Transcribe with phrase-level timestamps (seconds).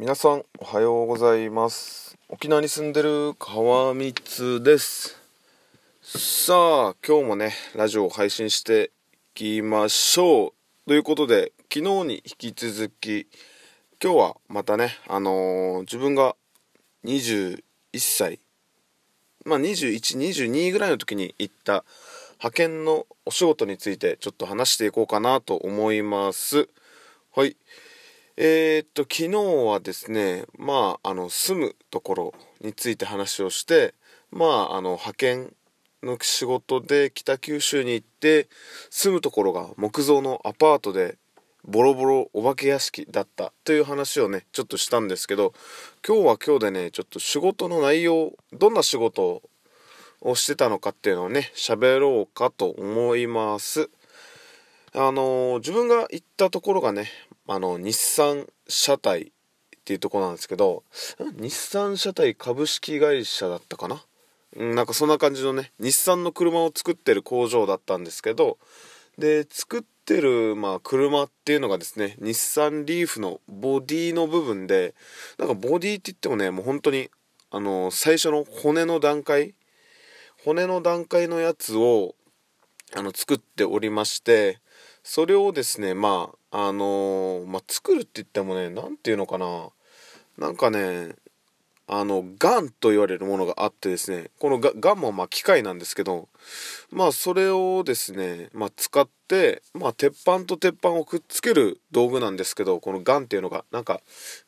[0.00, 2.16] 皆さんおはようございます。
[2.28, 5.20] 沖縄に住んでる川光です。
[6.00, 8.92] さあ今日もねラジオを配信して
[9.34, 10.54] いきましょ
[10.86, 10.88] う。
[10.88, 13.26] ということで昨日に引き続き
[14.00, 16.36] 今日はまたねあのー、自分が
[17.04, 17.60] 21
[17.98, 18.38] 歳。
[19.44, 21.84] まあ2122ぐらいの時に行った
[22.34, 26.68] 派遣のお仕事についてちょっと話していこうかなと思います。
[27.34, 27.56] はい。
[28.40, 29.30] えー、っと昨日
[29.66, 33.94] はですねまああの住むところについて話をして
[34.30, 35.52] まああの派遣
[36.04, 38.46] の仕事で北九州に行って
[38.90, 41.18] 住むところが木造のアパートで
[41.64, 45.52] ボロボロお化け屋敷だったという話をねちょっとしたんですけど
[46.06, 49.42] 今日は今日でねちょっと仕事の内容どんな仕事
[50.20, 53.90] をしてたのかっていうのをね喋ろうかと思います。
[54.94, 57.10] あの自分が行ったところがね
[57.48, 60.84] あの日産車体っていうとこなんですけど
[61.18, 64.02] 日産車体株式会社だったかな？
[64.56, 68.58] うんなんかそんな感じのね日産の車を作ってる工場だったんですけど
[69.16, 74.94] で作ってる、まあ、車っていうのがですね日産リーフのボディの部分で
[75.38, 77.10] なんかボディって言ってもねもう本当に
[77.50, 79.54] あの最初の骨の段階
[80.44, 82.14] 骨の段階のやつを
[82.94, 84.60] あの作っておりまして
[85.10, 89.70] それをですねまああのー、まあ、作るって言ってもね何て言うのかな。
[90.36, 91.14] なんかね
[91.86, 96.28] あのガンと言われるものがあってですねこのガンもまあ機械なんですけど
[96.90, 104.02] まあそれをですね、まあ、使ってまあ鉄板と鉄板をくっつける道具なんですけどこのガンっていうのがなんか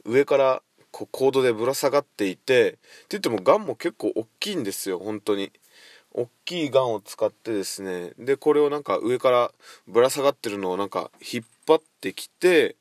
[0.05, 2.79] 上からこうコードでぶら下がっていてって
[3.13, 5.53] 言ってもガンも結構大きいんですよ本当に。
[6.13, 9.53] 大きいガンを使ってですねでこれをなんか上から
[9.87, 12.77] ぶら下がってるのをなんか引っ張ってきて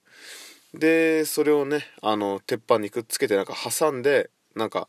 [0.74, 4.88] でそれをねあの鉄板にくっつけてなんか挟んでなんか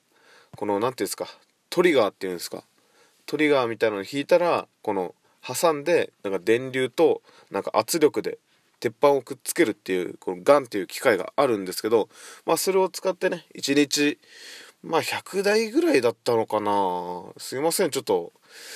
[0.56, 1.26] この何ていうんですか
[1.68, 2.64] トリガーっていうんですか
[3.26, 8.38] トリガーみたいなのを引いたらこの挟んでなんか電流となんか圧力で
[8.80, 12.08] 鉄板をくっつけるっていうこのガンっていう機械があるんですけど
[12.46, 14.18] まあそれを使ってね1日
[14.82, 17.24] まあ100台ぐらいだったのかな。
[17.36, 18.32] すいませんちょっと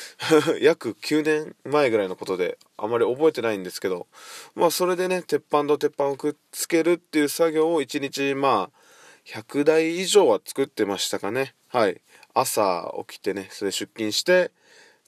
[0.60, 4.06] 約9年前ぐらいのことであまり覚えてないんですけど。
[4.54, 8.78] まあそれでね鉄板と鉄板をくっつけるっていう作業を1日まあ
[9.24, 11.54] 100台以上は作ってましたかね。
[11.68, 12.00] はい。
[12.34, 14.50] 朝起きてねそれ出勤して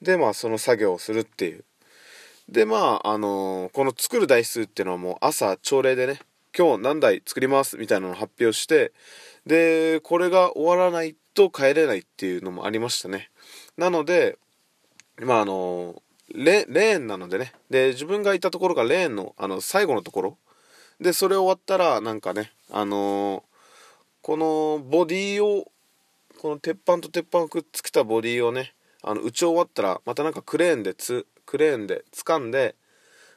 [0.00, 1.64] でまあその作業をするっていう。
[2.48, 6.20] でまああのー、この作る台数っていうのはもう朝朝礼でね
[6.56, 8.92] 今日何台作りますみたいなのを発表して
[9.46, 13.30] でこれが終わらないと帰れないっていうのもありましたね。
[13.76, 14.38] なので
[15.20, 16.02] まああの
[16.34, 17.52] レレーンなのでね。
[17.70, 20.38] で自分がいたところがレーンのあの最後のところ。
[21.00, 23.42] でそれ終わったらなんかねあのー、
[24.22, 25.70] このボディを
[26.38, 32.74] この鉄板と鉄板をくっつけたボディをねあの打ち終わったらまたなんかクレーンでつクレーンで掴んで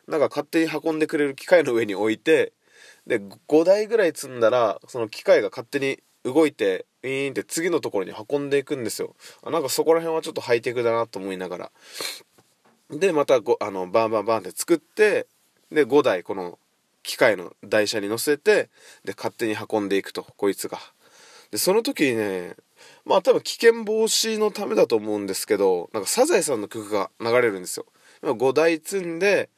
[0.07, 2.53] なんか勝手に運んでくれる機械の上に置いて
[3.09, 9.15] で5台ぐらい積んだらその機械が勝手に動いてウィーンって次のところに運んでいくんですよ。
[9.41, 11.71] あなんかそこら辺はちょっとハイテクだなと思いながら。
[12.91, 15.25] でまたあのバンバンバンって作って
[15.71, 16.59] で5台この
[17.01, 18.69] 機械の台車に乗せて
[19.03, 20.77] で勝手に運んでいくとこいつが。
[21.49, 22.57] でその時にね
[23.05, 27.87] まあ多分危険防止のためだと思うんですけどなんかサザエさんの曲が流れるんですよ。
[28.21, 29.49] 5台積んで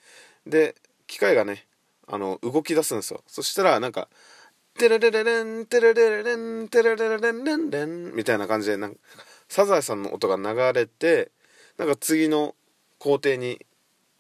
[0.48, 0.76] で
[1.08, 1.66] 機械がね
[2.12, 3.24] あの動き出すんですよ。
[3.26, 4.10] そしたらなんか
[4.78, 9.00] テレレレレンテレレレレンテレレレレンレンレンみたいな感じでなんか
[9.48, 11.32] サザエさんの音が流れて
[11.78, 12.54] なんか次の
[13.00, 13.66] 工程に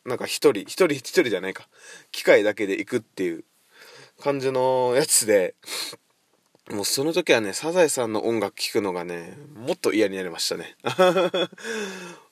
[0.05, 1.67] なんか一人一人一人じゃないか。
[2.13, 3.43] 機械だけで行くっていう
[4.21, 5.55] 感じのやつで
[6.69, 10.77] もうその時はねサザエさんの音楽聴くのがねもっと嫌になりましたね。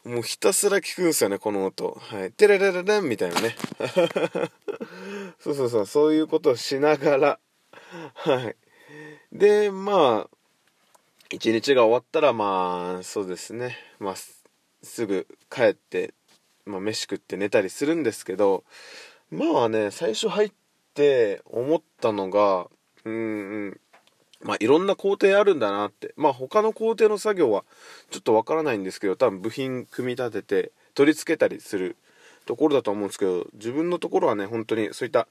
[0.06, 1.98] もうひたすら聴くんですよねこの音。
[2.00, 2.32] はい。
[2.32, 3.56] テレレレレンみたいなね。
[5.40, 5.86] そうそうそう。
[5.86, 7.40] そういうことをしながら。
[8.14, 8.56] はい。
[9.32, 10.38] でまあ
[11.32, 13.78] 一日が終わったらまあそうですね。
[14.00, 14.16] まあ
[14.82, 16.14] すぐ帰って、
[16.66, 18.64] まあ、飯食って寝たりするんですけど
[19.30, 20.52] まあね最初入っ
[20.94, 22.68] て思ったのが
[23.04, 23.80] うんうん。
[24.42, 26.14] まあいろんな工程あるんだなって。
[26.16, 27.64] まあ他の工程の作業は
[28.10, 31.98] ちょっとわからないんですけど多分部品組み立てて取り付けたりする
[32.46, 35.28] ところだと思うんですけど自分のところはね本当にそういった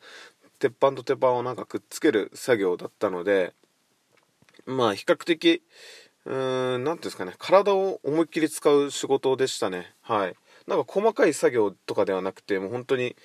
[0.59, 3.55] 鉄板と鉄板をなんかくっつける作業だったので
[4.67, 5.63] まあ比較的
[6.27, 9.95] うーん何ていうんですかね体を思いっきり使う仕事でしたね。
[10.03, 10.35] はい。
[10.67, 13.17] なんか細かい作業とかではなくてもう本当に、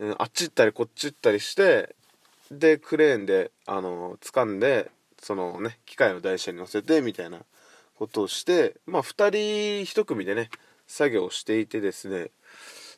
[0.00, 1.94] うん、あっち行ったりこっち行ったりして
[2.50, 7.40] でクレーンであの掴んでそのね機械の台車に乗せてみたいな
[7.96, 10.50] ことをしてまあ2人1組でね
[10.86, 12.30] 作業していてですね。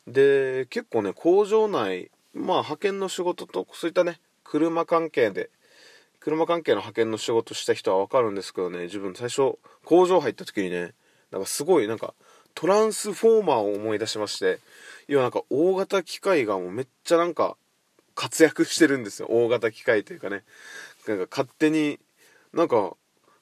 [0.07, 5.51] で結構ね工場内まあ派遣の仕事とそういったね車関係で
[6.21, 10.95] 車関係の派遣の仕事した人は分かるんですけどね自分最初工場入った時にね
[11.31, 12.15] なんかすごいなんか
[12.55, 14.59] トランスフォーマーを思い出しまして
[15.09, 17.57] 要はなんか大型機械がもうめっちゃなんか
[18.15, 19.29] 活躍してるんですよ。
[19.31, 20.43] 大型機械というかね。
[21.07, 21.99] なんか勝手に
[22.53, 22.95] なんか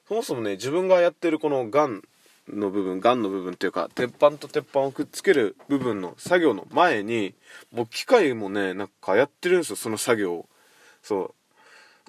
[0.07, 2.01] そもそもね自分がやってるこのガン
[2.49, 7.33] の部分ガンの部分っていうか鉄板と鉄板をくっつける部分の作業の前に
[7.71, 10.49] もう機械もねなんかやってるんですよその作業を。
[11.01, 11.33] そ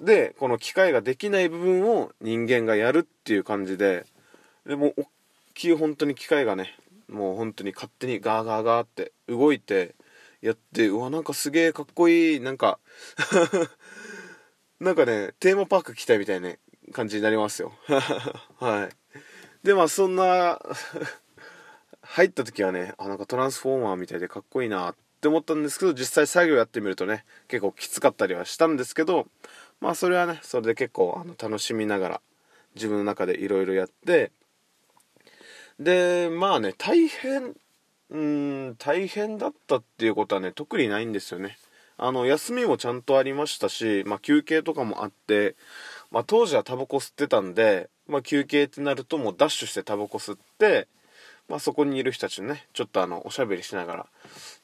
[0.01, 0.05] う。
[0.05, 4.05] でこの機械ができない部分を人間がやるっていう感じで。
[4.65, 5.07] でも大
[5.53, 6.75] きい本当に機械がね
[7.09, 9.95] もう本当に勝手にガーガーガーって動いて
[10.41, 12.79] やってうわなんかすげえかっこいいなんか
[14.79, 16.53] なんかねテーマパーク来たみたいな
[16.93, 17.73] 感じになりますよ。
[18.59, 18.89] はい。
[19.63, 20.59] でまあそんな
[22.01, 29.27] 入った時はねあなんかトランスフォーマーみたいでかっこいいなって思ったんですけど実際作業やってみるとね結構きつかったりはしたんですけど
[29.79, 32.21] まあそれはねそれで結構あの楽しみながら
[32.75, 34.31] 自分の中でいろいろやって
[35.79, 37.55] でまあね大変
[38.09, 41.57] うん大変だったっていうことはね特にないんですよね。
[41.97, 45.55] あの休みもちゃんとありましたし、まあ、休憩とかもあって、
[46.13, 50.87] まあ、当時はタバコ吸ってたんで、まあ、休憩ってなるともうダッシュしてタバコ吸って、
[51.49, 54.05] まあ、そこにいる人たちにねちょっとあのおしゃべりしながら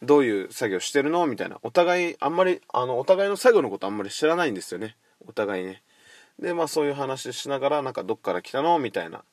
[0.02, 1.26] どういう作業してるの？
[1.28, 1.58] みたいな。
[1.64, 4.96] お互いあんまりあのお互いの作業のことあんまり知らないんですよね。
[5.28, 5.82] お互いね。
[6.40, 8.80] でまあそういう話しながらなんかどっから来たの？
[8.80, 9.24] みたいな。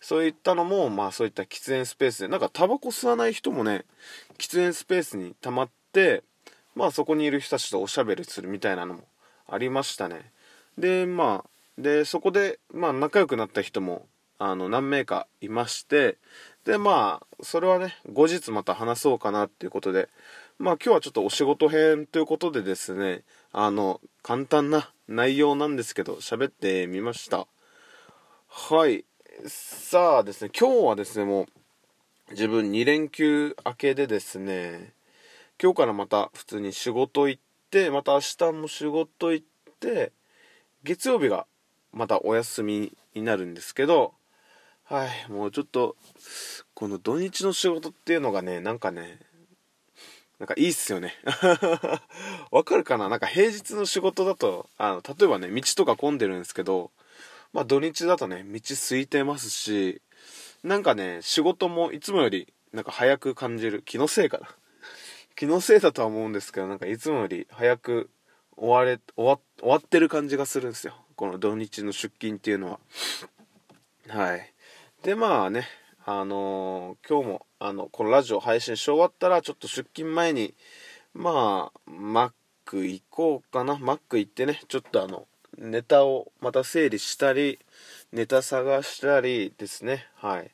[0.00, 2.28] そういったのもまあそういった喫煙スペースで。
[2.28, 3.84] なんかタバコ吸わない人もね
[4.38, 6.24] 喫煙スペースに溜まって
[6.74, 9.02] まあそこにいる人たちとおしゃべりするみたいなのも
[9.46, 10.32] ありましたね。
[10.76, 11.49] でまあ
[11.80, 14.06] でそこでまあ仲良くなった人も
[14.38, 16.18] あの何名かいまして
[16.64, 20.08] でまあそれはね後日また話そうかなっていうことで
[20.58, 23.22] まあ今日はちょっとお仕事編ということでですね
[23.52, 27.46] あの簡単な内容なんですけど喋ってみました。
[28.48, 29.04] はい。
[29.46, 31.46] さあですね今日はですねもう
[32.32, 34.92] 自分2連休明けでですね
[35.62, 39.46] 今日からまた普通に仕事行ってまた明日も仕事行っ
[39.80, 40.12] て
[40.82, 41.46] 月曜日が
[41.92, 44.12] またお休みになるんですけど
[44.84, 45.96] はいもうちょっと
[46.74, 49.18] この土日の仕事っていうのがねなんかね
[50.40, 51.14] なんかいいっすよね。
[52.50, 53.10] わかるかな？
[53.10, 56.90] なんか平日の仕事だとあの例えばね道とか混んでるんですけど
[57.52, 60.00] まあ土日だとね道空いてますし
[60.62, 63.82] なんかね仕事もいつもよりなんか早く感じる。
[63.82, 64.48] 気のせいかな。
[65.36, 68.08] 気のせいだとは思うんですけどなんかいつもより早く
[68.56, 70.94] 終われ終わ終わってる感じがするんですよ。
[71.20, 72.80] この土日の出勤っていうのは。
[74.08, 74.54] はい。
[75.02, 75.66] でまあね
[76.06, 80.54] あのー、今日もあのこのラジオ配信し終わったらちょっと出勤前に
[81.12, 82.32] まあマッ
[82.64, 83.76] ク行こうかな。
[83.76, 85.26] マック行ってねちょっとあの
[85.58, 87.58] ネタをまた整理したり
[88.12, 90.06] ネタ探したりですね。
[90.14, 90.50] はい。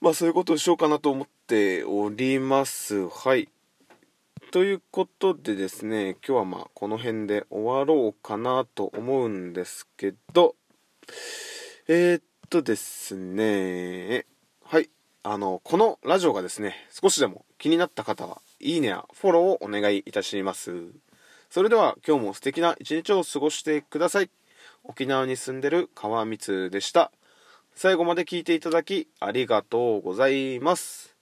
[0.00, 3.08] まあそういうことをしようかなと思っております。
[3.08, 3.48] はい。
[4.52, 10.56] ということでですね今日はまあこの辺で終わろうかなと思うんですけど
[11.86, 14.26] えー、っとですね
[14.64, 14.90] はい
[15.22, 20.72] あのこのラジオがですね少しでも気になった方はいいねやフォローをお願いいたします。
[21.48, 24.30] それでは今日も素敵な一日を過ごしてください。
[24.82, 27.12] 沖縄に住んでる川光でした。
[27.74, 31.16] 最後まで聞いていただきありがとうございます。